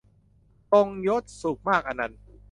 [0.71, 2.21] ทรงยศ สุขมากอนันต์